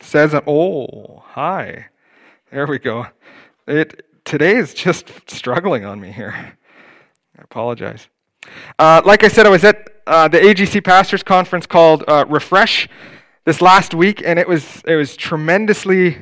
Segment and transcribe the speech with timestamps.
[0.00, 1.86] Says, oh, hi.
[2.50, 3.06] There we go.
[3.66, 6.56] It today is just struggling on me here.
[7.38, 8.08] I apologize.
[8.78, 12.88] Uh, like I said, I was at uh, the AGC Pastors Conference called uh, Refresh
[13.44, 16.18] this last week, and it was it was tremendously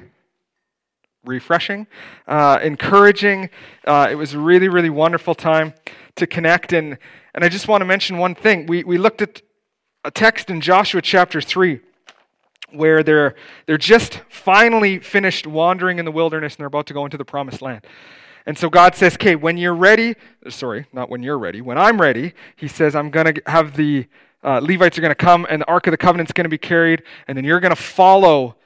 [1.25, 1.87] refreshing,
[2.27, 3.51] uh, encouraging.
[3.87, 5.75] Uh, it was a really really wonderful time
[6.17, 6.99] to connect, and
[7.35, 8.67] and I just want to mention one thing.
[8.67, 9.43] We we looked at
[10.05, 11.81] a text in Joshua chapter three
[12.73, 13.35] where they're,
[13.67, 17.25] they're just finally finished wandering in the wilderness and they're about to go into the
[17.25, 17.87] promised land.
[18.47, 20.17] And so God says, okay, when you're ready,
[20.49, 24.07] sorry, not when you're ready, when I'm ready, He says, I'm going to have the
[24.43, 26.59] uh, Levites are going to come and the Ark of the Covenant's going to be
[26.59, 28.57] carried, and then you're going to follow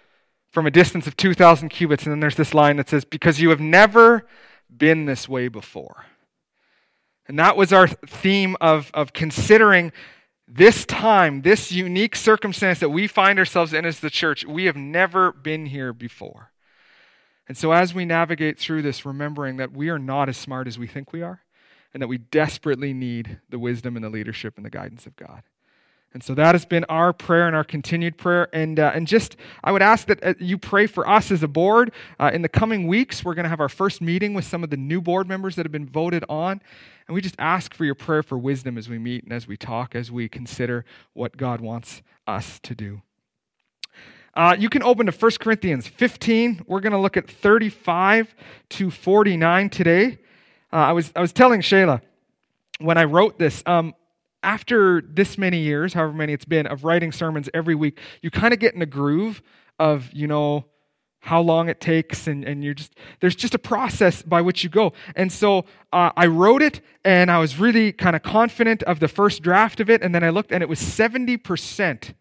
[0.51, 2.05] from a distance of 2,000 cubits.
[2.05, 4.27] And then there's this line that says, because you have never
[4.75, 6.07] been this way before.
[7.29, 9.93] And that was our theme of, of considering
[10.49, 14.77] this time, this unique circumstance that we find ourselves in as the church, we have
[14.77, 16.53] never been here before.
[17.49, 20.79] And so, as we navigate through this, remembering that we are not as smart as
[20.79, 21.43] we think we are,
[21.93, 25.43] and that we desperately need the wisdom and the leadership and the guidance of God.
[26.17, 28.49] And so that has been our prayer and our continued prayer.
[28.55, 31.47] And, uh, and just, I would ask that uh, you pray for us as a
[31.47, 31.93] board.
[32.19, 34.71] Uh, in the coming weeks, we're going to have our first meeting with some of
[34.71, 36.63] the new board members that have been voted on.
[37.07, 39.59] And we just ask for your prayer for wisdom as we meet and as we
[39.59, 43.03] talk, as we consider what God wants us to do.
[44.33, 46.65] Uh, you can open to 1 Corinthians 15.
[46.67, 48.35] We're going to look at 35
[48.71, 50.19] to 49 today.
[50.73, 52.01] Uh, I, was, I was telling Shayla
[52.79, 53.95] when I wrote this, um,
[54.47, 58.55] after this many years, however many it's been, of writing sermons every week, you kind
[58.55, 59.43] of get in a groove
[59.79, 60.65] of, you know,
[61.19, 64.71] how long it takes and, and you're just there's just a process by which you
[64.71, 64.93] go.
[65.17, 69.09] And so uh, i wrote it and i was really kind of confident of the
[69.09, 72.15] first draft of it and then i looked and it was 70%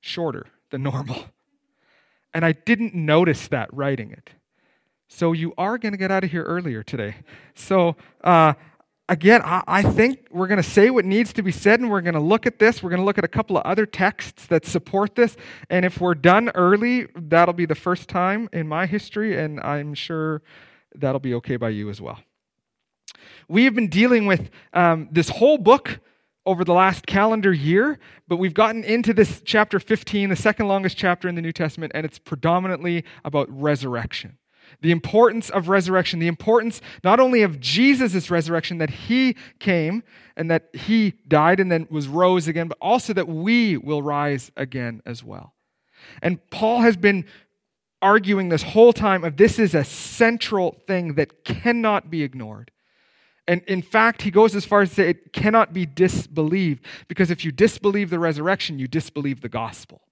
[0.00, 1.24] shorter than normal.
[2.32, 4.30] And i didn't notice that writing it.
[5.08, 7.16] So you are going to get out of here earlier today.
[7.54, 8.52] So uh,
[9.08, 12.00] again, I, I think we're going to say what needs to be said, and we're
[12.00, 12.82] going to look at this.
[12.82, 15.36] We're going to look at a couple of other texts that support this.
[15.70, 19.94] And if we're done early, that'll be the first time in my history, and I'm
[19.94, 20.42] sure
[20.94, 22.18] that'll be okay by you as well.
[23.48, 26.00] We have been dealing with um, this whole book
[26.46, 30.96] over the last calendar year, but we've gotten into this chapter 15, the second longest
[30.96, 34.38] chapter in the New Testament, and it's predominantly about resurrection
[34.80, 40.02] the importance of resurrection, the importance not only of Jesus' resurrection, that he came
[40.36, 44.50] and that he died and then was rose again, but also that we will rise
[44.56, 45.54] again as well.
[46.22, 47.24] And Paul has been
[48.00, 52.70] arguing this whole time of this is a central thing that cannot be ignored.
[53.48, 57.30] And in fact, he goes as far as to say it cannot be disbelieved, because
[57.30, 60.02] if you disbelieve the resurrection, you disbelieve the gospel.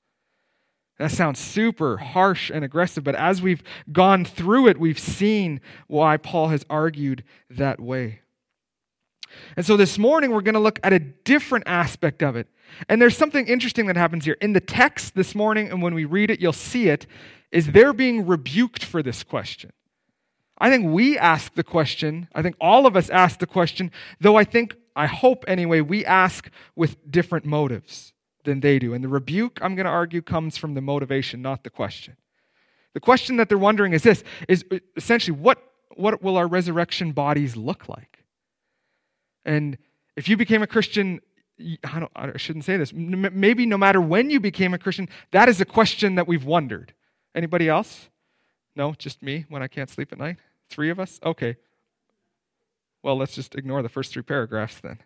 [0.99, 3.63] That sounds super harsh and aggressive, but as we've
[3.93, 8.21] gone through it, we've seen why Paul has argued that way.
[9.57, 12.49] And so this morning, we're going to look at a different aspect of it.
[12.89, 14.37] And there's something interesting that happens here.
[14.41, 17.07] In the text this morning, and when we read it, you'll see it,
[17.53, 19.73] is they're being rebuked for this question.
[20.59, 23.91] I think we ask the question, I think all of us ask the question,
[24.21, 28.15] though I think, I hope anyway, we ask with different motives
[28.47, 28.95] than they do.
[28.95, 32.17] And the rebuke, I'm going to argue, comes from the motivation, not the question.
[32.95, 34.65] The question that they're wondering is this is
[34.97, 35.59] essentially what,
[35.97, 38.25] what will our resurrection bodies look like?
[39.45, 39.77] And
[40.17, 41.21] if you became a Christian,
[41.85, 45.51] I, don't, I shouldn't say this, maybe no matter when you became a Christian, that
[45.51, 46.95] is a question that we've wondered.
[47.35, 48.09] Anybody else?
[48.75, 50.39] No, just me when I can't sleep at night?
[50.71, 51.21] Three of us?
[51.23, 51.57] Okay.
[53.03, 54.99] Well, let's just ignore the first three paragraphs then.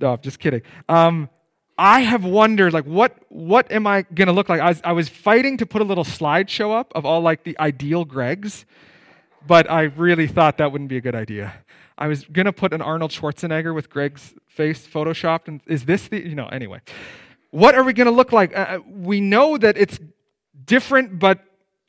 [0.00, 0.62] No, I'm just kidding.
[0.88, 1.28] Um,
[1.76, 4.60] I have wondered, like, what, what am I going to look like?
[4.60, 7.58] I was, I was fighting to put a little slideshow up of all, like, the
[7.58, 8.64] ideal Gregs,
[9.46, 11.54] but I really thought that wouldn't be a good idea.
[11.98, 16.08] I was going to put an Arnold Schwarzenegger with Greg's face photoshopped, and is this
[16.08, 16.80] the, you know, anyway.
[17.50, 18.56] What are we going to look like?
[18.56, 19.98] Uh, uh, we know that it's
[20.64, 21.40] different, but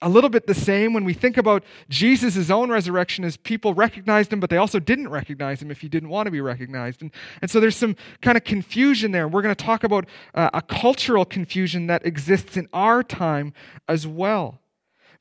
[0.06, 4.32] a little bit the same when we think about Jesus' own resurrection as people recognized
[4.32, 7.02] him, but they also didn't recognize him if he didn't want to be recognized.
[7.02, 7.12] And,
[7.42, 9.28] and so there's some kind of confusion there.
[9.28, 10.06] We're going to talk about
[10.36, 13.52] uh, a cultural confusion that exists in our time
[13.90, 14.60] as well.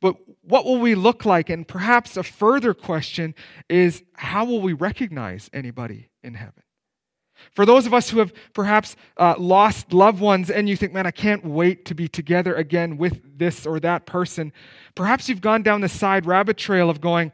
[0.02, 1.48] But what will we look like?
[1.48, 3.34] And perhaps a further question
[3.70, 6.63] is how will we recognize anybody in heaven?
[7.52, 11.06] For those of us who have perhaps uh, lost loved ones and you think, man,
[11.06, 14.52] I can't wait to be together again with this or that person,
[14.94, 17.32] perhaps you've gone down the side rabbit trail of going,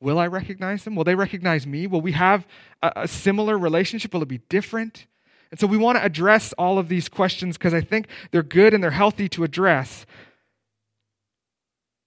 [0.00, 0.94] will I recognize them?
[0.94, 1.86] Will they recognize me?
[1.86, 2.46] Will we have
[2.82, 4.12] a, a similar relationship?
[4.12, 5.06] Will it be different?
[5.50, 8.74] And so we want to address all of these questions because I think they're good
[8.74, 10.06] and they're healthy to address.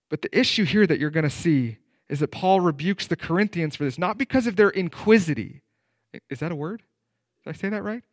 [0.09, 1.77] But the issue here that you're going to see
[2.09, 5.61] is that Paul rebukes the Corinthians for this, not because of their inquisity.
[6.29, 6.81] Is that a word?
[7.49, 8.03] Did I say that right?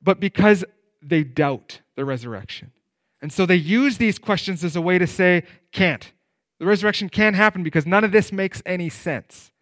[0.00, 0.64] But because
[1.02, 2.72] they doubt the resurrection.
[3.20, 6.10] And so they use these questions as a way to say, can't.
[6.58, 9.52] The resurrection can't happen because none of this makes any sense.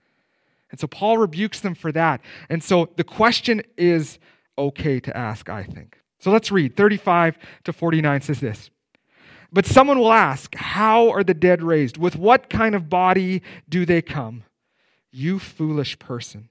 [0.70, 2.20] And so Paul rebukes them for that.
[2.48, 4.20] And so the question is
[4.56, 5.98] okay to ask, I think.
[6.20, 6.76] So let's read.
[6.76, 8.70] 35 to 49 says this.
[9.52, 11.96] But someone will ask, How are the dead raised?
[11.96, 14.44] With what kind of body do they come?
[15.10, 16.50] You foolish person.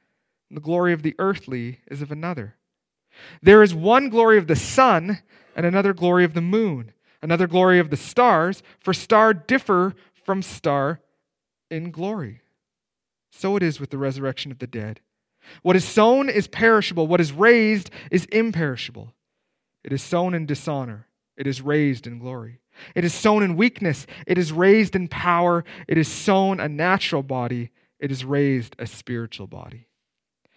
[0.55, 2.55] the glory of the earthly is of another.
[3.41, 5.19] There is one glory of the sun,
[5.55, 9.93] and another glory of the moon, another glory of the stars, for star differ
[10.23, 11.01] from star
[11.69, 12.41] in glory.
[13.31, 15.01] So it is with the resurrection of the dead.
[15.61, 19.13] What is sown is perishable, what is raised is imperishable.
[19.83, 22.59] It is sown in dishonor, it is raised in glory.
[22.95, 25.63] It is sown in weakness, it is raised in power.
[25.87, 29.87] It is sown a natural body, it is raised a spiritual body.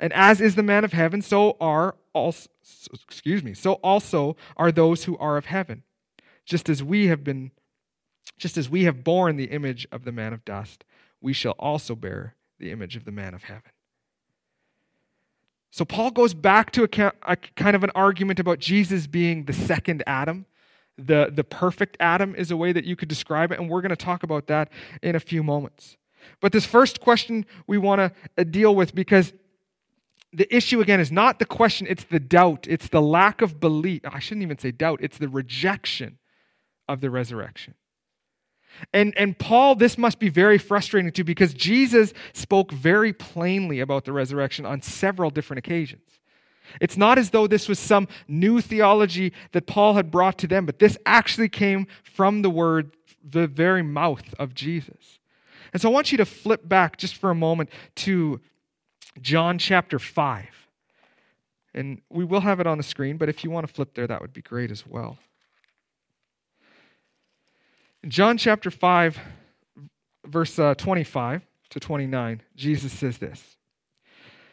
[0.00, 2.48] And as is the man of heaven, so are also,
[3.04, 5.84] excuse me, so also are those who are of heaven.
[6.44, 7.52] Just as we have been
[8.38, 10.82] just as we have borne the image of the man of dust,
[11.20, 13.70] we shall also bear the image of the man of heaven.
[15.70, 19.52] So Paul goes back to a, a kind of an argument about Jesus being the
[19.52, 20.46] second Adam.
[20.96, 23.90] The, the perfect Adam is a way that you could describe it, and we're going
[23.90, 24.70] to talk about that
[25.02, 25.98] in a few moments.
[26.40, 29.32] But this first question we want to uh, deal with because
[30.32, 34.02] the issue again is not the question, it's the doubt, it's the lack of belief.
[34.04, 36.18] I shouldn't even say doubt, it's the rejection
[36.88, 37.74] of the resurrection.
[38.92, 44.04] And, and Paul, this must be very frustrating too because Jesus spoke very plainly about
[44.04, 46.20] the resurrection on several different occasions.
[46.80, 50.66] It's not as though this was some new theology that Paul had brought to them,
[50.66, 52.92] but this actually came from the word,
[53.24, 55.18] the very mouth of Jesus.
[55.72, 58.40] And so I want you to flip back just for a moment to
[59.20, 60.46] John chapter 5.
[61.74, 64.06] And we will have it on the screen, but if you want to flip there,
[64.06, 65.18] that would be great as well.
[68.02, 69.18] In John chapter 5,
[70.26, 73.56] verse uh, 25 to 29, Jesus says this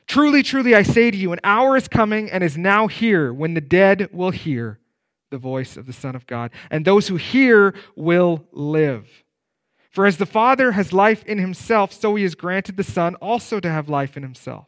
[0.05, 3.53] Truly, truly, I say to you, an hour is coming and is now here when
[3.53, 4.79] the dead will hear
[5.29, 9.24] the voice of the Son of God, and those who hear will live.
[9.98, 13.60] For as the Father has life in himself, so he has granted the Son also
[13.60, 14.68] to have life in himself.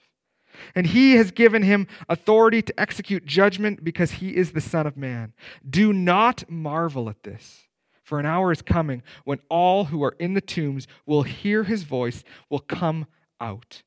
[0.73, 4.97] And he has given him authority to execute judgment because he is the Son of
[4.97, 5.33] Man.
[5.69, 7.67] Do not marvel at this.
[8.01, 11.83] For an hour is coming when all who are in the tombs will hear his
[11.83, 13.05] voice, will come
[13.39, 13.83] out.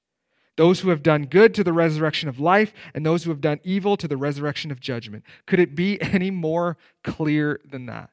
[0.56, 3.58] Those who have done good to the resurrection of life, and those who have done
[3.64, 5.24] evil to the resurrection of judgment.
[5.48, 8.10] Could it be any more clear than that?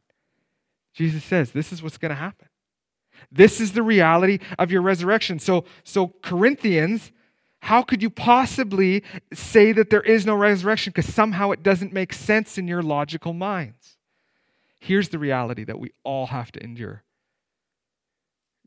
[0.96, 2.49] Jesus says this is what's going to happen.
[3.32, 5.40] This is the reality of your resurrection.
[5.40, 7.12] So, so Corinthians,
[7.62, 10.92] how could you possibly say that there is no resurrection?
[10.96, 13.98] Because somehow it doesn't make sense in your logical minds.
[14.80, 17.04] Here's the reality that we all have to endure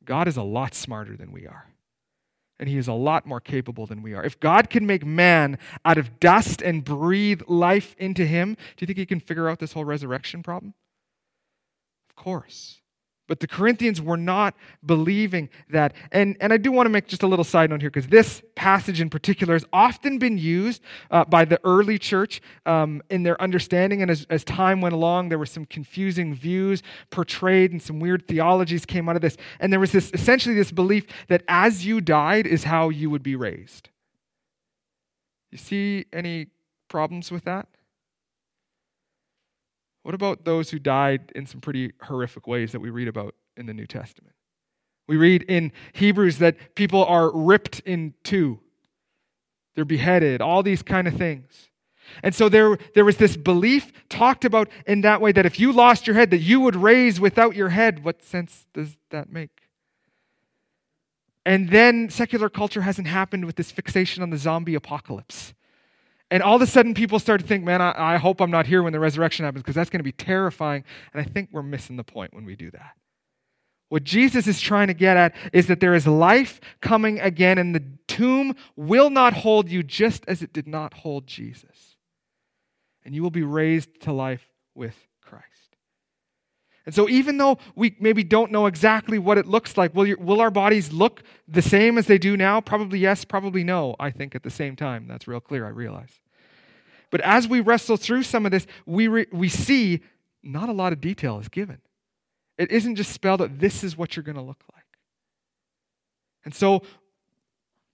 [0.04, 1.68] God is a lot smarter than we are.
[2.58, 4.24] And he is a lot more capable than we are.
[4.24, 8.86] If God can make man out of dust and breathe life into him, do you
[8.86, 10.74] think he can figure out this whole resurrection problem?
[12.08, 12.81] Of course.
[13.28, 15.94] But the Corinthians were not believing that.
[16.10, 18.42] And, and I do want to make just a little side note here because this
[18.56, 23.40] passage in particular has often been used uh, by the early church um, in their
[23.40, 24.02] understanding.
[24.02, 28.26] And as, as time went along, there were some confusing views portrayed and some weird
[28.26, 29.36] theologies came out of this.
[29.60, 33.22] And there was this essentially this belief that as you died is how you would
[33.22, 33.88] be raised.
[35.52, 36.48] You see any
[36.88, 37.68] problems with that?
[40.02, 43.66] What about those who died in some pretty horrific ways that we read about in
[43.66, 44.34] the New Testament.
[45.08, 48.60] We read in Hebrews that people are ripped in two,
[49.74, 51.68] they're beheaded, all these kind of things.
[52.22, 55.72] And so there, there was this belief talked about in that way that if you
[55.72, 58.04] lost your head, that you would raise without your head.
[58.04, 59.62] What sense does that make?
[61.46, 65.54] And then secular culture hasn't happened with this fixation on the zombie apocalypse.
[66.32, 68.66] And all of a sudden, people start to think, man, I, I hope I'm not
[68.66, 70.82] here when the resurrection happens because that's going to be terrifying.
[71.12, 72.92] And I think we're missing the point when we do that.
[73.90, 77.74] What Jesus is trying to get at is that there is life coming again, and
[77.74, 81.96] the tomb will not hold you just as it did not hold Jesus.
[83.04, 85.76] And you will be raised to life with Christ.
[86.86, 90.16] And so, even though we maybe don't know exactly what it looks like, will, your,
[90.16, 92.62] will our bodies look the same as they do now?
[92.62, 95.06] Probably yes, probably no, I think at the same time.
[95.06, 96.21] That's real clear, I realize.
[97.12, 100.00] But as we wrestle through some of this, we, re, we see
[100.42, 101.78] not a lot of detail is given.
[102.58, 104.84] It isn't just spelled out, this is what you're going to look like.
[106.44, 106.82] And so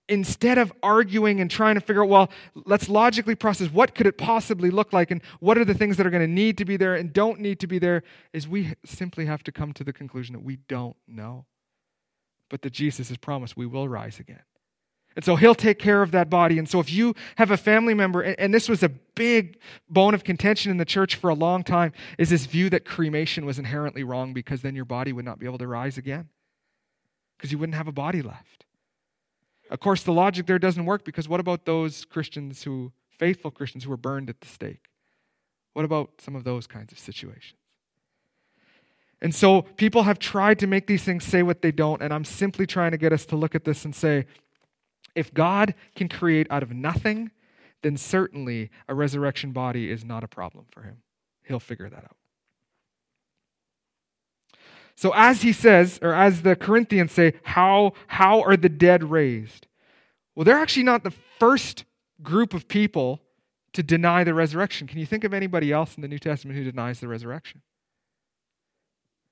[0.08, 4.16] instead of arguing and trying to figure out, well, let's logically process what could it
[4.16, 6.76] possibly look like and what are the things that are going to need to be
[6.76, 9.92] there and don't need to be there, is we simply have to come to the
[9.92, 11.44] conclusion that we don't know.
[12.48, 14.42] But that Jesus has promised we will rise again.
[15.18, 16.60] And so he'll take care of that body.
[16.60, 19.58] And so if you have a family member, and, this was a big
[19.90, 23.44] bone of contention in the church for a long time, is this view that cremation
[23.44, 26.28] was inherently wrong because then your body would not be able to rise again.
[27.36, 28.64] Because you wouldn't have a body left.
[29.72, 33.82] Of course, the logic there doesn't work because what about those Christians who, faithful Christians
[33.82, 34.84] who were burned at the stake?
[35.72, 37.58] What about some of those kinds of situations?
[39.20, 42.24] And so people have tried to make these things say what they don't, and I'm
[42.24, 44.26] simply trying to get us to look at this and say
[45.14, 47.30] if God can create out of nothing,
[47.82, 50.98] then certainly a resurrection body is not a problem for him.
[51.44, 52.16] He'll figure that out.
[54.96, 59.68] So as he says, or as the Corinthians say, how, how are the dead raised?
[60.34, 61.84] Well, they're actually not the first
[62.20, 63.20] group of people
[63.74, 64.88] to deny the resurrection.
[64.88, 67.62] Can you think of anybody else in the New Testament who denies the resurrection?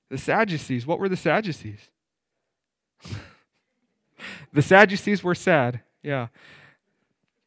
[0.09, 0.87] The Sadducees.
[0.87, 1.91] What were the Sadducees?
[4.53, 5.81] the Sadducees were sad.
[6.03, 6.29] Yeah.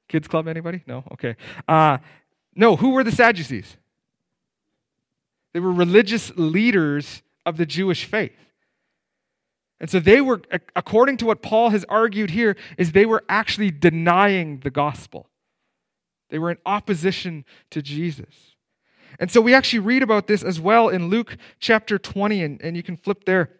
[0.07, 0.83] Kids club, anybody?
[0.87, 1.03] No?
[1.13, 1.35] Okay.
[1.67, 1.99] Uh,
[2.55, 3.77] no, who were the Sadducees?
[5.53, 8.35] They were religious leaders of the Jewish faith.
[9.79, 10.41] And so they were,
[10.75, 15.29] according to what Paul has argued here, is they were actually denying the gospel.
[16.29, 18.55] They were in opposition to Jesus.
[19.19, 22.75] And so we actually read about this as well in Luke chapter 20, and, and
[22.75, 23.51] you can flip there,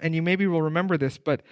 [0.00, 1.42] and you maybe will remember this, but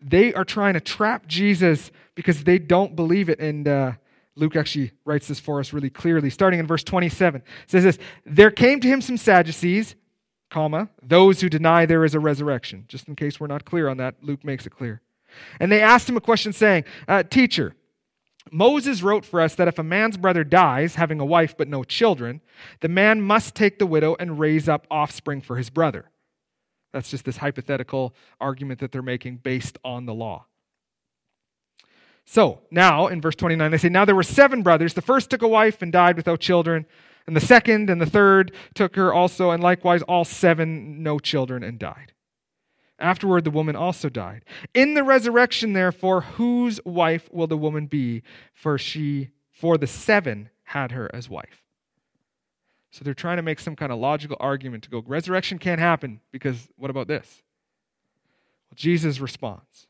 [0.00, 3.40] they are trying to trap Jesus because they don't believe it.
[3.40, 3.92] And uh,
[4.36, 7.40] Luke actually writes this for us really clearly, starting in verse 27.
[7.40, 9.94] It says this There came to him some Sadducees
[10.50, 12.84] comma, those who deny there is a resurrection.
[12.88, 15.00] Just in case we're not clear on that, Luke makes it clear.
[15.60, 17.74] And they asked him a question saying, uh, Teacher,
[18.50, 21.84] Moses wrote for us that if a man's brother dies, having a wife but no
[21.84, 22.40] children,
[22.80, 26.10] the man must take the widow and raise up offspring for his brother.
[26.92, 30.46] That's just this hypothetical argument that they're making based on the law.
[32.24, 34.94] So now in verse 29, they say, Now there were seven brothers.
[34.94, 36.86] The first took a wife and died without children.
[37.26, 41.62] And the second and the third took her also, and likewise all seven, no children,
[41.62, 42.12] and died.
[42.98, 44.44] Afterward, the woman also died.
[44.74, 48.22] In the resurrection, therefore, whose wife will the woman be?
[48.54, 51.67] For she, for the seven had her as wife.
[52.90, 56.20] So they're trying to make some kind of logical argument to go, resurrection can't happen
[56.32, 57.42] because what about this?
[58.70, 59.86] Well, Jesus responds.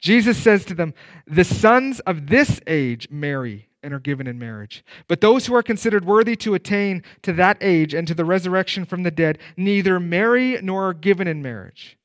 [0.00, 0.94] Jesus says to them,
[1.26, 4.84] The sons of this age marry and are given in marriage.
[5.08, 8.84] But those who are considered worthy to attain to that age and to the resurrection
[8.84, 11.96] from the dead neither marry nor are given in marriage.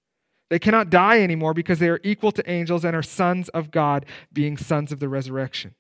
[0.50, 4.06] They cannot die anymore because they are equal to angels and are sons of God,
[4.32, 5.76] being sons of the resurrection.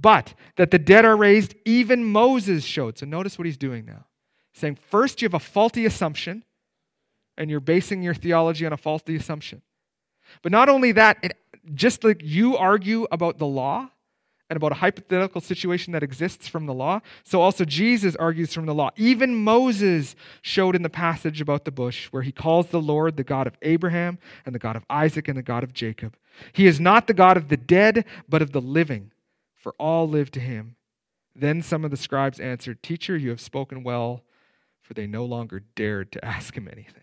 [0.00, 2.98] But that the dead are raised, even Moses showed.
[2.98, 4.06] So notice what he's doing now.
[4.52, 6.44] saying, first, you have a faulty assumption,
[7.36, 9.62] and you're basing your theology on a faulty assumption.
[10.42, 11.36] But not only that, it,
[11.74, 13.90] just like you argue about the law,
[14.50, 17.00] and about a hypothetical situation that exists from the law.
[17.22, 18.90] So also Jesus argues from the law.
[18.96, 23.24] Even Moses showed in the passage about the bush where he calls the Lord the
[23.24, 26.16] God of Abraham and the God of Isaac and the God of Jacob.
[26.52, 29.12] He is not the God of the dead, but of the living,
[29.58, 30.76] for all live to him.
[31.34, 34.22] Then some of the scribes answered, Teacher, you have spoken well,
[34.80, 37.02] for they no longer dared to ask him anything.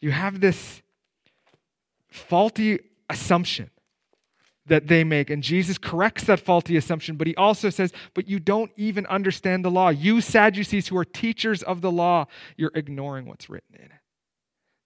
[0.00, 0.82] You have this
[2.08, 3.70] faulty assumption
[4.66, 5.30] that they make.
[5.30, 9.64] And Jesus corrects that faulty assumption, but he also says, But you don't even understand
[9.64, 9.90] the law.
[9.90, 13.92] You Sadducees who are teachers of the law, you're ignoring what's written in it.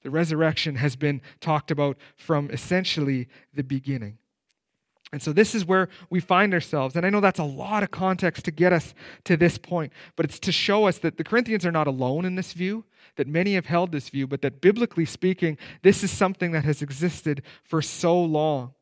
[0.03, 4.19] The resurrection has been talked about from essentially the beginning.
[5.12, 6.95] And so this is where we find ourselves.
[6.95, 10.25] And I know that's a lot of context to get us to this point, but
[10.25, 12.85] it's to show us that the Corinthians are not alone in this view,
[13.17, 16.81] that many have held this view, but that biblically speaking, this is something that has
[16.81, 18.73] existed for so long.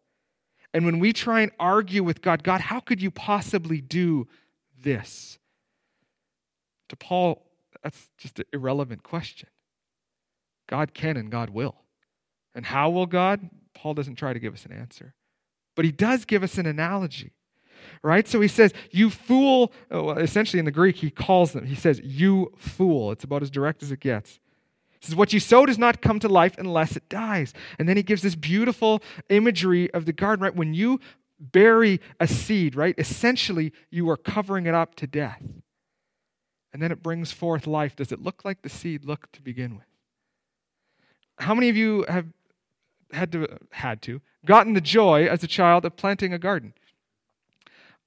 [0.74, 4.28] And when we try and argue with God, God, how could you possibly do
[4.78, 5.38] this?
[6.90, 7.46] To Paul,
[7.82, 9.48] that's just an irrelevant question.
[10.66, 11.76] God can and God will.
[12.54, 13.48] And how will God?
[13.74, 15.14] Paul doesn't try to give us an answer.
[15.78, 17.30] But he does give us an analogy,
[18.02, 18.26] right?
[18.26, 19.72] So he says, You fool.
[19.92, 23.12] Oh, well, essentially, in the Greek, he calls them, he says, You fool.
[23.12, 24.40] It's about as direct as it gets.
[24.98, 27.54] He says, What you sow does not come to life unless it dies.
[27.78, 30.56] And then he gives this beautiful imagery of the garden, right?
[30.56, 30.98] When you
[31.38, 32.96] bury a seed, right?
[32.98, 35.44] Essentially, you are covering it up to death.
[36.72, 37.94] And then it brings forth life.
[37.94, 39.86] Does it look like the seed looked to begin with?
[41.38, 42.26] How many of you have
[43.12, 46.74] had to had to gotten the joy as a child of planting a garden?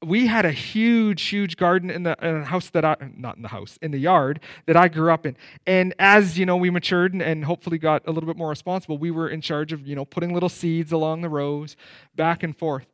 [0.03, 3.43] we had a huge, huge garden in the, in the, house that I, not in
[3.43, 5.37] the house, in the yard that I grew up in.
[5.67, 8.97] And as, you know, we matured and, and, hopefully got a little bit more responsible,
[8.97, 11.75] we were in charge of, you know, putting little seeds along the rows,
[12.15, 12.87] back and forth.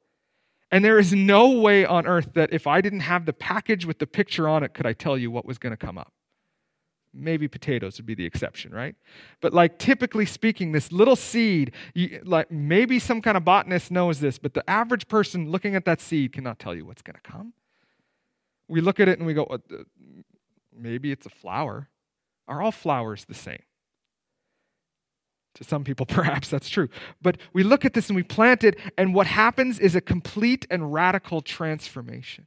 [0.69, 3.99] And there is no way on earth that if I didn't have the package with
[3.99, 6.11] the picture on it, could I tell you what was going to come up.
[7.19, 8.95] Maybe potatoes would be the exception, right?
[9.41, 14.19] But like typically speaking, this little seed, you, like maybe some kind of botanist knows
[14.19, 17.31] this, but the average person looking at that seed cannot tell you what's going to
[17.31, 17.53] come.
[18.67, 19.47] We look at it and we go,
[20.71, 21.89] maybe it's a flower.
[22.47, 23.63] Are all flowers the same?
[25.55, 26.89] To some people, perhaps that's true.
[27.21, 30.67] But we look at this and we plant it, and what happens is a complete
[30.69, 32.45] and radical transformation.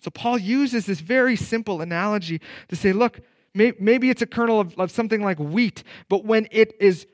[0.00, 3.20] So Paul uses this very simple analogy to say, look,
[3.78, 7.06] Maybe it's a kernel of, of something like wheat, but when it is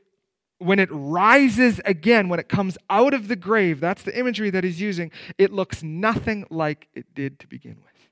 [0.59, 4.64] when it rises again, when it comes out of the grave, that's the imagery that
[4.64, 8.09] he's using, it looks nothing like it did to begin with.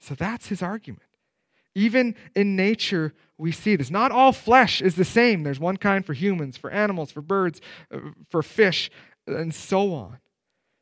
[0.00, 1.02] So that's his argument.
[1.74, 3.90] Even in nature, we see this.
[3.90, 5.42] Not all flesh is the same.
[5.42, 7.60] There's one kind for humans, for animals, for birds,
[7.92, 8.90] uh, for fish,
[9.26, 10.18] and so on.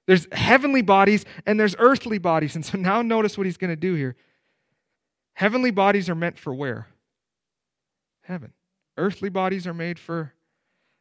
[0.06, 2.54] There's heavenly bodies and there's earthly bodies.
[2.56, 4.16] And so now notice what he's going to do here.
[5.34, 6.88] Heavenly bodies are meant for where?
[8.22, 8.52] Heaven.
[8.96, 10.34] Earthly bodies are made for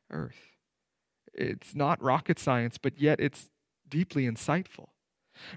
[0.10, 0.56] earth.
[1.34, 3.50] It's not rocket science, but yet it's
[3.88, 4.88] deeply insightful.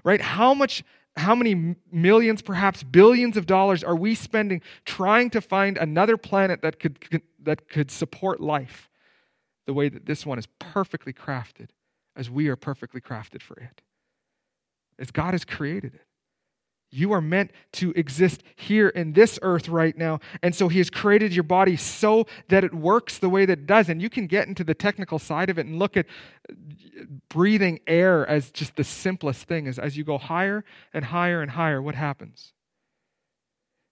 [0.03, 0.21] Right?
[0.21, 0.83] How much
[1.17, 6.61] how many millions, perhaps billions of dollars are we spending trying to find another planet
[6.61, 8.89] that could, that could support life
[9.65, 11.69] the way that this one is perfectly crafted
[12.15, 13.81] as we are perfectly crafted for it?
[14.99, 16.07] As God has created it.
[16.91, 20.19] You are meant to exist here in this earth right now.
[20.41, 23.65] And so He has created your body so that it works the way that it
[23.65, 23.89] does.
[23.89, 26.05] And you can get into the technical side of it and look at
[26.49, 26.53] uh,
[27.29, 29.67] breathing air as just the simplest thing.
[29.67, 32.53] As, as you go higher and higher and higher, what happens?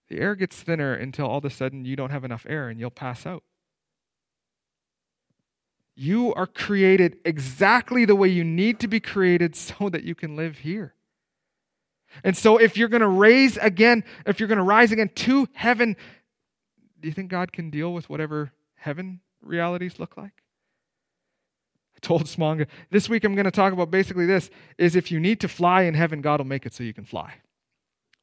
[0.08, 2.78] The air gets thinner until all of a sudden you don't have enough air and
[2.78, 3.42] you'll pass out.
[5.96, 10.36] You are created exactly the way you need to be created so that you can
[10.36, 10.94] live here.
[12.22, 15.48] And so, if you're going to raise again, if you're going to rise again to
[15.52, 15.96] heaven,
[17.00, 20.32] do you think God can deal with whatever heaven realities look like?
[21.96, 25.20] I told Smanga this week I'm going to talk about basically this is if you
[25.20, 27.34] need to fly in heaven, God will make it so you can fly.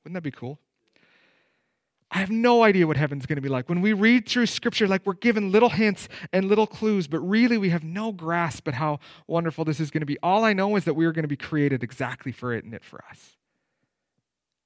[0.04, 0.60] Wouldn't that be cool?
[2.14, 3.70] I have no idea what heaven's going to be like.
[3.70, 7.58] When we read through scripture, like we're given little hints and little clues, but really
[7.58, 10.18] we have no grasp at how wonderful this is going to be.
[10.22, 12.74] All I know is that we are going to be created exactly for it and
[12.74, 13.38] it for us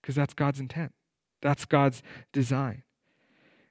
[0.06, 0.94] because that's God's intent.
[1.42, 2.84] That's God's design.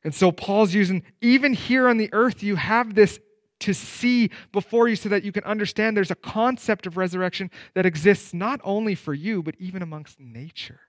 [0.02, 3.20] And so Paul's using, even here on the earth, you have this
[3.60, 7.86] to see before you so that you can understand there's a concept of resurrection that
[7.86, 10.80] exists not only for you, but even amongst nature.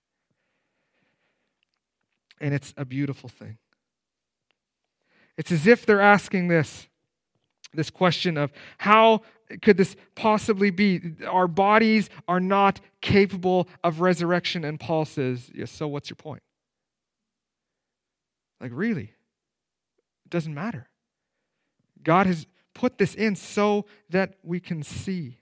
[2.41, 3.59] And it's a beautiful thing.
[5.37, 6.87] It's as if they're asking this
[7.75, 9.21] this question of how
[9.61, 11.01] could this possibly be?
[11.27, 14.63] Our bodies are not capable of resurrection.
[14.65, 16.41] And Paul says, Yes, so what's your point?
[18.59, 19.13] Like, really?
[20.25, 20.87] It doesn't matter.
[22.03, 25.37] God has put this in so that we can see.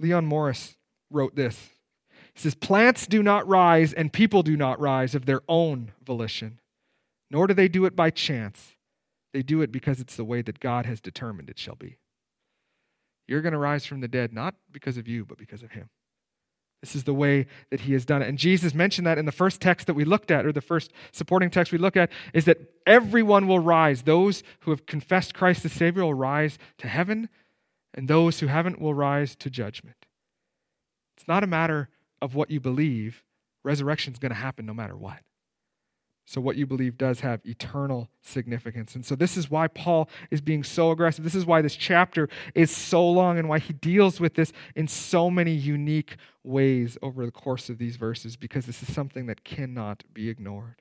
[0.00, 0.76] Leon Morris
[1.10, 1.70] wrote this.
[2.34, 6.58] He says, Plants do not rise and people do not rise of their own volition,
[7.34, 8.76] nor do they do it by chance.
[9.32, 11.98] They do it because it's the way that God has determined it shall be.
[13.26, 15.90] You're going to rise from the dead, not because of you, but because of Him.
[16.80, 18.28] This is the way that He has done it.
[18.28, 20.92] And Jesus mentioned that in the first text that we looked at, or the first
[21.10, 24.02] supporting text we look at, is that everyone will rise.
[24.02, 27.28] Those who have confessed Christ as Savior will rise to heaven,
[27.92, 30.06] and those who haven't will rise to judgment.
[31.16, 31.88] It's not a matter
[32.22, 33.24] of what you believe,
[33.64, 35.18] resurrection is going to happen no matter what.
[36.26, 38.94] So, what you believe does have eternal significance.
[38.94, 41.22] And so, this is why Paul is being so aggressive.
[41.22, 44.88] This is why this chapter is so long and why he deals with this in
[44.88, 49.44] so many unique ways over the course of these verses, because this is something that
[49.44, 50.80] cannot be ignored.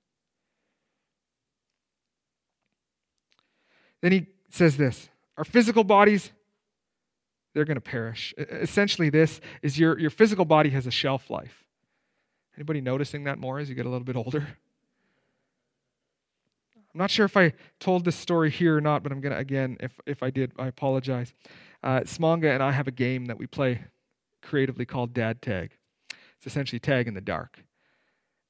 [4.01, 6.32] Then he says this Our physical bodies,
[7.53, 8.34] they're going to perish.
[8.38, 11.65] Essentially, this is your, your physical body has a shelf life.
[12.56, 14.47] Anybody noticing that more as you get a little bit older?
[16.93, 19.39] I'm not sure if I told this story here or not, but I'm going to,
[19.39, 21.34] again, if, if I did, I apologize.
[21.82, 23.86] Uh, Smonga and I have a game that we play
[24.43, 25.71] creatively called Dad Tag.
[26.38, 27.63] It's essentially tag in the dark.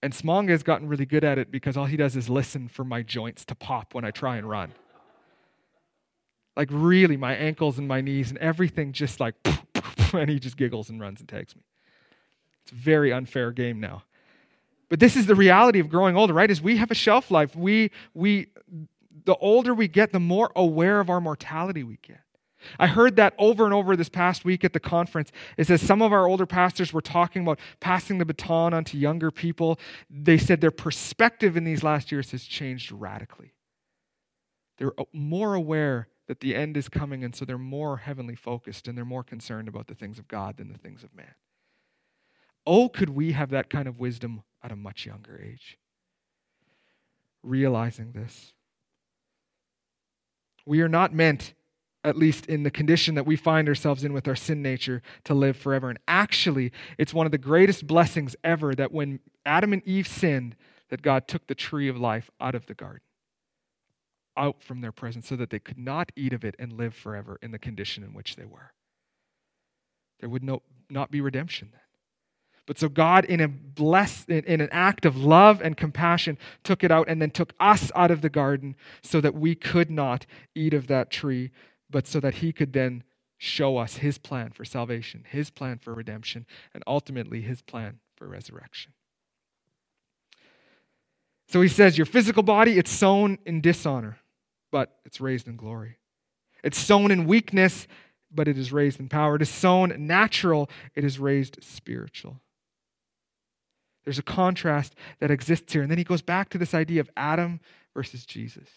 [0.02, 2.84] And Smonga has gotten really good at it because all he does is listen for
[2.84, 4.74] my joints to pop when I try and run.
[6.58, 9.36] Like, really, my ankles and my knees and everything just like,
[10.14, 11.64] and he just giggles and runs and tags me.
[12.64, 14.04] It's a very unfair game now.
[14.90, 16.50] But this is the reality of growing older, right?
[16.50, 17.56] Is we have a shelf life.
[17.56, 18.48] We we
[19.26, 22.20] the older we get, the more aware of our mortality we get.
[22.80, 25.32] I heard that over and over this past week at the conference.
[25.58, 29.32] Is that some of our older pastors were talking about passing the baton onto younger
[29.32, 29.80] people.
[30.10, 33.54] They said their perspective in these last years has changed radically.
[34.78, 38.88] They're uh, more aware that the end is coming, and so they're more heavenly focused
[38.88, 41.36] and they're more concerned about the things of God than the things of man.
[42.66, 45.78] Oh, could we have that kind of wisdom at a much younger age.
[47.44, 48.54] Realizing this.
[50.66, 51.54] We are not meant,
[52.04, 55.34] at least in the condition that we find ourselves in with our sin nature, to
[55.34, 55.90] live forever.
[55.90, 60.56] And actually, it's one of the greatest blessings ever that when Adam and Eve sinned,
[60.90, 63.02] that God took the tree of life out of the garden,
[64.38, 67.38] out from their presence, so that they could not eat of it and live forever
[67.42, 68.72] in the condition in which they were.
[70.22, 71.83] There would no, not be redemption then.
[72.66, 76.92] But so God, in a bless, in an act of love and compassion, took it
[76.92, 80.74] out and then took us out of the garden so that we could not eat
[80.74, 81.52] of that tree,
[81.90, 83.04] but so that He could then
[83.38, 88.28] show us His plan for salvation, His plan for redemption, and ultimately His plan for
[88.28, 88.94] resurrection.
[91.50, 94.20] So He says, Your physical body, it's sown in dishonor,
[94.72, 95.98] but it's raised in glory.
[96.64, 97.88] It's sown in weakness,
[98.32, 99.36] but it is raised in power.
[99.36, 102.40] It is sown natural, it is raised spiritual.
[104.04, 105.82] There's a contrast that exists here.
[105.82, 107.60] And then he goes back to this idea of Adam
[107.94, 108.68] versus Jesus.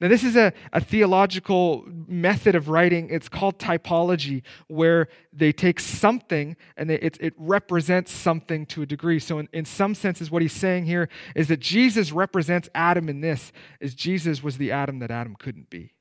[0.00, 3.08] Now, this is a, a theological method of writing.
[3.10, 8.86] It's called typology, where they take something and they, it, it represents something to a
[8.86, 9.18] degree.
[9.18, 13.20] So, in, in some senses, what he's saying here is that Jesus represents Adam in
[13.20, 15.92] this, is Jesus was the Adam that Adam couldn't be.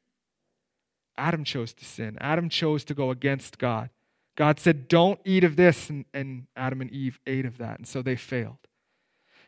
[1.17, 2.17] Adam chose to sin.
[2.19, 3.89] Adam chose to go against God.
[4.36, 5.89] God said, Don't eat of this.
[5.89, 7.78] And, and, Adam and Eve ate of that.
[7.78, 8.58] And so they failed.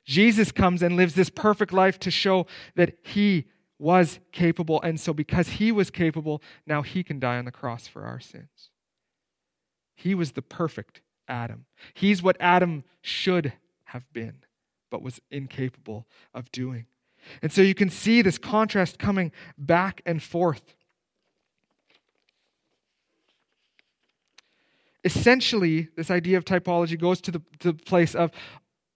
[0.06, 2.46] Jesus comes and lives this perfect life to show
[2.76, 3.46] that he
[3.80, 4.82] was capable.
[4.82, 8.20] And so, because he was capable, now he can die on the cross for our
[8.20, 8.70] sins.
[9.96, 11.66] He was the perfect Adam.
[11.94, 13.54] He's what Adam should
[13.86, 14.44] have been,
[14.92, 16.86] but was incapable of doing.
[17.42, 20.76] And so you can see this contrast coming back and forth.
[25.06, 28.32] Essentially, this idea of typology goes to the, to the place of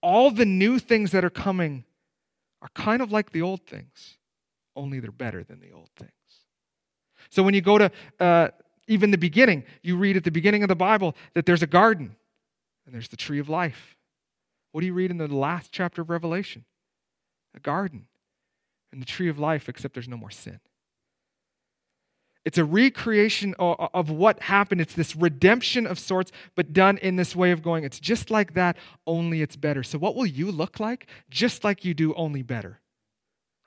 [0.02, 1.84] all the new things that are coming
[2.60, 4.18] are kind of like the old things,
[4.76, 6.10] only they're better than the old things.
[7.30, 8.48] So when you go to uh,
[8.88, 12.16] even the beginning, you read at the beginning of the Bible that there's a garden
[12.84, 13.96] and there's the tree of life.
[14.72, 16.64] What do you read in the last chapter of Revelation?
[17.54, 18.06] A garden
[18.92, 20.60] and the tree of life, except there's no more sin.
[22.44, 24.80] It's a recreation of what happened.
[24.80, 28.54] It's this redemption of sorts, but done in this way of going, it's just like
[28.54, 29.82] that, only it's better.
[29.82, 31.06] So, what will you look like?
[31.28, 32.80] Just like you do, only better.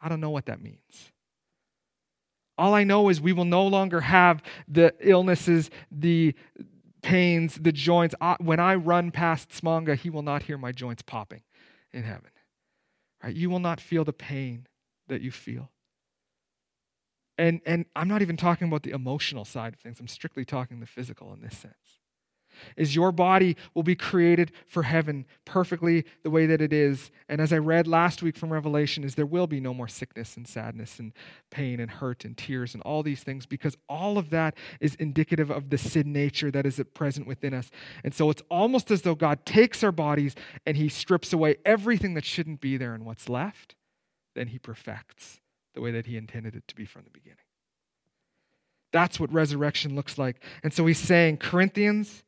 [0.01, 1.11] I don't know what that means.
[2.57, 6.35] All I know is we will no longer have the illnesses, the
[7.01, 8.15] pains, the joints.
[8.39, 11.41] When I run past Smonga, he will not hear my joints popping
[11.91, 12.29] in heaven.
[13.23, 13.35] Right?
[13.35, 14.67] You will not feel the pain
[15.07, 15.69] that you feel.
[17.37, 19.99] And, and I'm not even talking about the emotional side of things.
[19.99, 21.99] I'm strictly talking the physical in this sense.
[22.75, 27.11] is your body will be created for heaven perfectly the way that it is.
[27.27, 30.37] And as I read last week from Revelation, is there will be no more sickness
[30.37, 31.13] and sadness and
[31.49, 35.49] pain and hurt and tears and all these things because all of that is indicative
[35.49, 37.69] of the sin nature that is present within us.
[38.03, 42.13] And so it's almost as though God takes our bodies and he strips away everything
[42.13, 43.75] that shouldn't be there and what's left,
[44.35, 45.39] then he perfects
[45.73, 47.37] the way that he intended it to be from the beginning.
[48.91, 50.43] That's what resurrection looks like.
[50.63, 52.23] And so he's saying, Corinthians,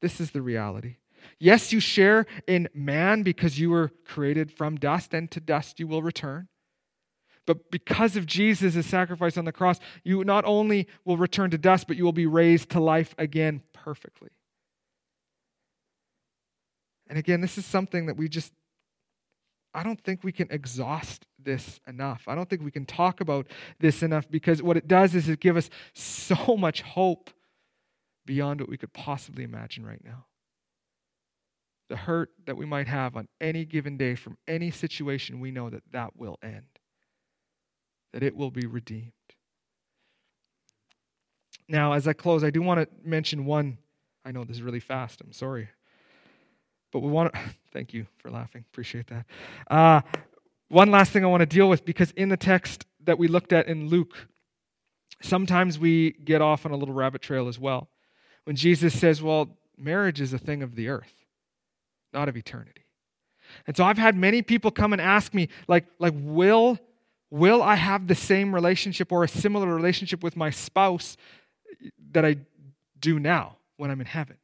[0.00, 0.96] this is the reality.
[1.38, 5.86] Yes, you share in man because you were created from dust, and to dust you
[5.86, 6.48] will return.
[7.46, 11.86] But because of Jesus' sacrifice on the cross, you not only will return to dust,
[11.86, 14.30] but you will be raised to life again perfectly.
[17.08, 18.52] And again, this is something that we just,
[19.74, 22.24] I don't think we can exhaust this enough.
[22.26, 23.46] I don't think we can talk about
[23.78, 27.30] this enough because what it does is it gives us so much hope
[28.26, 30.26] beyond what we could possibly imagine right now.
[31.88, 35.70] The hurt that we might have on any given day from any situation, we know
[35.70, 36.78] that that will end,
[38.12, 39.12] that it will be redeemed.
[41.68, 43.78] Now, as I close, I do want to mention one.
[44.24, 45.20] I know this is really fast.
[45.20, 45.68] I'm sorry.
[46.92, 47.40] But we want to,
[47.72, 48.64] thank you for laughing.
[48.72, 49.26] Appreciate that.
[49.70, 50.00] Uh,
[50.70, 53.52] one last thing I want to deal with because in the text that we looked
[53.52, 54.28] at in Luke,
[55.20, 57.88] sometimes we get off on a little rabbit trail as well
[58.44, 61.26] when Jesus says, well, marriage is a thing of the earth,
[62.12, 62.84] not of eternity.
[63.66, 66.78] And so I've had many people come and ask me, like, like will,
[67.30, 71.16] will I have the same relationship or a similar relationship with my spouse
[72.12, 72.36] that I
[72.98, 74.36] do now when I'm in heaven?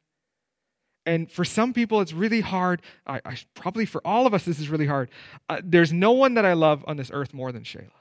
[1.07, 2.81] And for some people, it's really hard.
[3.07, 5.09] I, I probably for all of us, this is really hard.
[5.47, 7.91] Uh, there's no one that I love on this earth more than Shayla.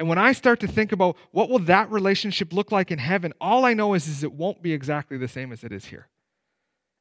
[0.00, 3.34] And when I start to think about what will that relationship look like in heaven,
[3.38, 6.08] all I know is, is it won't be exactly the same as it is here.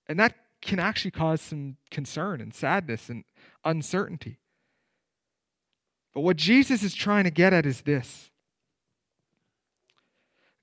[0.07, 3.23] And that can actually cause some concern and sadness and
[3.63, 4.37] uncertainty.
[6.13, 8.31] But what Jesus is trying to get at is this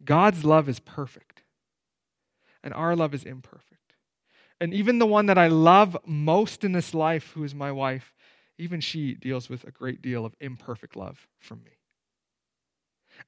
[0.05, 1.43] God's love is perfect,
[2.63, 3.80] and our love is imperfect.
[4.61, 8.13] And even the one that I love most in this life, who is my wife,
[8.59, 11.71] even she deals with a great deal of imperfect love from me.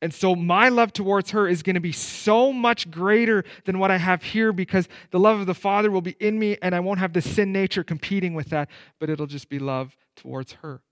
[0.00, 3.90] And so my love towards her is going to be so much greater than what
[3.90, 6.80] I have here because the love of the Father will be in me and I
[6.80, 8.68] won't have the sin nature competing with that,
[8.98, 10.82] but it'll just be love towards her.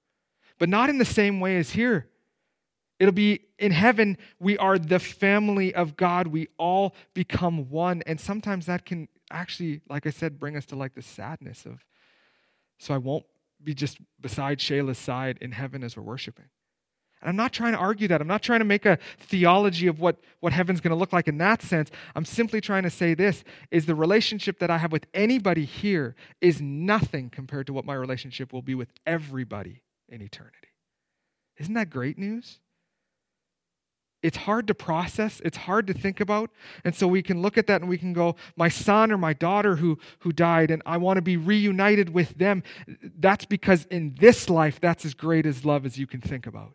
[0.58, 2.08] But not in the same way as here.
[2.98, 6.26] It'll be in heaven, we are the family of God.
[6.26, 8.02] We all become one.
[8.06, 11.84] And sometimes that can actually, like I said, bring us to like the sadness of,
[12.78, 13.24] so I won't
[13.62, 16.46] be just beside Shayla's side in heaven as we're worshiping.
[17.20, 18.20] And I'm not trying to argue that.
[18.20, 21.28] I'm not trying to make a theology of what, what heaven's going to look like
[21.28, 21.90] in that sense.
[22.16, 26.14] I'm simply trying to say this is the relationship that I have with anybody here
[26.40, 30.56] is nothing compared to what my relationship will be with everybody in eternity.
[31.58, 32.60] Isn't that great news?
[34.22, 36.50] It's hard to process, it's hard to think about.
[36.84, 39.32] And so we can look at that and we can go, my son or my
[39.32, 42.62] daughter who, who died, and I want to be reunited with them.
[42.86, 46.74] That's because in this life, that's as great as love as you can think about.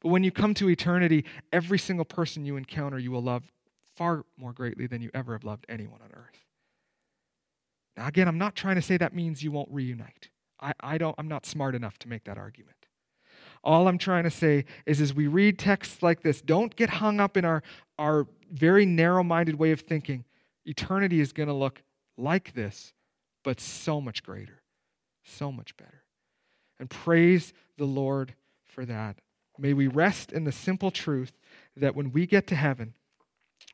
[0.00, 3.50] But when you come to eternity, every single person you encounter, you will love
[3.96, 6.44] far more greatly than you ever have loved anyone on earth.
[7.96, 10.28] Now, again, I'm not trying to say that means you won't reunite.
[10.60, 12.77] I, I don't, I'm not smart enough to make that argument.
[13.64, 17.20] All I'm trying to say is as we read texts like this, don't get hung
[17.20, 17.62] up in our,
[17.98, 20.24] our very narrow minded way of thinking.
[20.64, 21.82] Eternity is going to look
[22.16, 22.92] like this,
[23.44, 24.62] but so much greater,
[25.24, 26.02] so much better.
[26.78, 29.16] And praise the Lord for that.
[29.58, 31.32] May we rest in the simple truth
[31.76, 32.94] that when we get to heaven,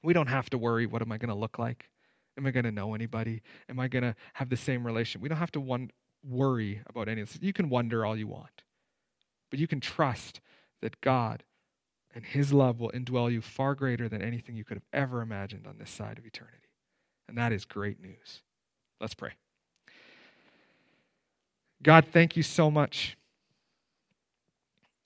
[0.02, 1.90] we don't have to worry what am I going to look like?
[2.36, 3.42] Am I going to know anybody?
[3.68, 5.20] Am I going to have the same relation?
[5.20, 5.88] We don't have to
[6.26, 7.40] worry about any of this.
[7.40, 8.63] You can wonder all you want,
[9.54, 10.40] but you can trust
[10.82, 11.44] that God
[12.12, 15.68] and His love will indwell you far greater than anything you could have ever imagined
[15.68, 16.66] on this side of eternity.
[17.28, 18.42] And that is great news.
[19.00, 19.30] Let's pray.
[21.84, 23.16] God, thank you so much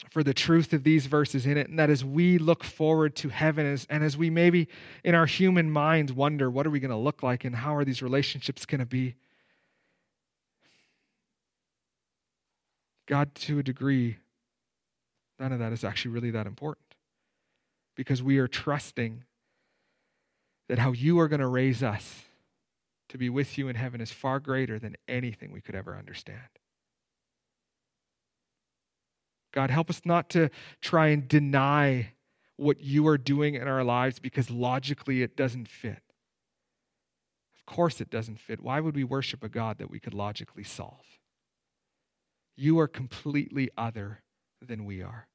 [0.09, 3.29] for the truth of these verses in it, and that as we look forward to
[3.29, 4.67] heaven, as, and as we maybe
[5.05, 7.85] in our human minds wonder, what are we going to look like and how are
[7.85, 9.15] these relationships going to be?
[13.05, 14.17] God, to a degree,
[15.39, 16.95] none of that is actually really that important
[17.97, 19.25] because we are trusting
[20.69, 22.25] that how you are going to raise us
[23.09, 26.39] to be with you in heaven is far greater than anything we could ever understand.
[29.53, 32.13] God, help us not to try and deny
[32.57, 36.03] what you are doing in our lives because logically it doesn't fit.
[37.57, 38.61] Of course it doesn't fit.
[38.61, 41.19] Why would we worship a God that we could logically solve?
[42.57, 44.21] You are completely other
[44.67, 45.29] than we are.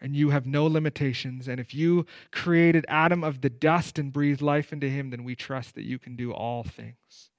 [0.00, 1.46] And you have no limitations.
[1.46, 5.34] And if you created Adam of the dust and breathed life into him, then we
[5.34, 7.30] trust that you can do all things.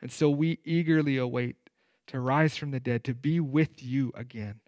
[0.00, 1.56] And so we eagerly await
[2.06, 4.60] to rise from the dead, to be with you again,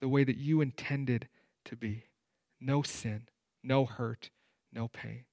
[0.00, 1.28] the way that you intended
[1.64, 2.04] to be.
[2.60, 3.28] No sin,
[3.62, 4.30] no hurt,
[4.72, 5.24] no pain.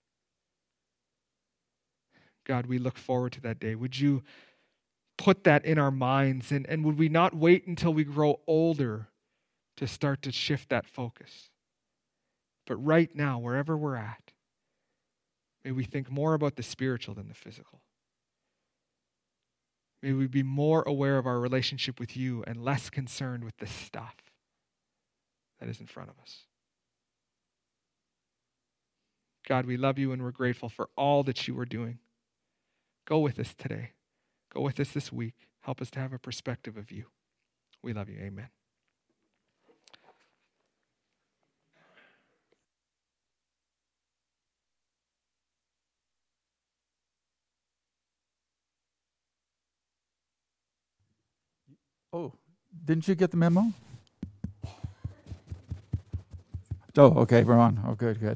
[2.46, 3.76] God, we look forward to that day.
[3.76, 4.24] Would you
[5.18, 6.52] put that in our minds?
[6.52, 9.10] And, and would we not wait until we grow older
[9.78, 11.50] to start to shift that focus?
[12.66, 14.32] But right now, wherever we're at,
[15.66, 17.82] may we think more about the spiritual than the physical.
[20.02, 23.68] May we be more aware of our relationship with you and less concerned with the
[23.68, 24.16] stuff
[25.60, 26.40] that is in front of us.
[29.48, 32.00] God, we love you and we're grateful for all that you are doing.
[33.06, 33.92] Go with us today.
[34.54, 35.34] Go with us this week.
[35.62, 37.06] Help us to have a perspective of you.
[37.82, 38.18] We love you.
[38.20, 38.50] Amen.
[52.14, 52.34] Oh,
[52.86, 53.74] didn't you get the memo?
[56.96, 57.84] Oh, okay, we're on.
[57.88, 58.32] Oh, good, good.